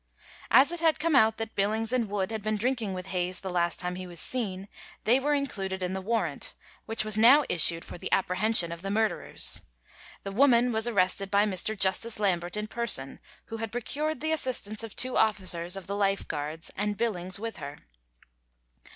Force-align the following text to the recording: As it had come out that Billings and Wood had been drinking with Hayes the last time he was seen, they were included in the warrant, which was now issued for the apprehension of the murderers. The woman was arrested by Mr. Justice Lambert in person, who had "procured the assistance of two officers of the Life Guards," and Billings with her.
As 0.49 0.71
it 0.71 0.79
had 0.79 0.99
come 0.99 1.15
out 1.15 1.37
that 1.37 1.53
Billings 1.53 1.93
and 1.93 2.09
Wood 2.09 2.31
had 2.31 2.41
been 2.41 2.57
drinking 2.57 2.95
with 2.95 3.09
Hayes 3.09 3.41
the 3.41 3.51
last 3.51 3.77
time 3.77 3.93
he 3.97 4.07
was 4.07 4.19
seen, 4.19 4.67
they 5.03 5.19
were 5.19 5.35
included 5.35 5.83
in 5.83 5.93
the 5.93 6.01
warrant, 6.01 6.55
which 6.87 7.05
was 7.05 7.19
now 7.19 7.43
issued 7.49 7.85
for 7.85 7.99
the 7.99 8.11
apprehension 8.11 8.71
of 8.71 8.81
the 8.81 8.89
murderers. 8.89 9.61
The 10.23 10.31
woman 10.31 10.71
was 10.71 10.87
arrested 10.87 11.29
by 11.29 11.45
Mr. 11.45 11.79
Justice 11.79 12.19
Lambert 12.19 12.57
in 12.57 12.65
person, 12.65 13.19
who 13.45 13.57
had 13.57 13.71
"procured 13.71 14.21
the 14.21 14.31
assistance 14.31 14.81
of 14.81 14.95
two 14.95 15.17
officers 15.17 15.75
of 15.75 15.85
the 15.85 15.95
Life 15.95 16.27
Guards," 16.27 16.71
and 16.75 16.97
Billings 16.97 17.39
with 17.39 17.57
her. 17.57 17.77